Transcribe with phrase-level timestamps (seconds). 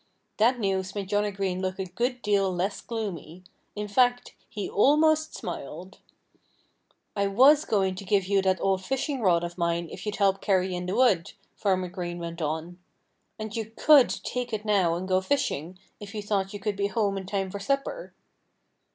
[0.37, 3.43] That news made Johnnie Green look a good deal less gloomy.
[3.75, 5.99] In fact he almost smiled.
[7.15, 10.41] "I was going to give you that old fishing rod of mine if you'd help
[10.41, 12.79] carry in the wood," Farmer Greene went on.
[13.37, 16.87] "And you could take it now and go fishing, if you thought you could be
[16.87, 18.15] home in time for supper."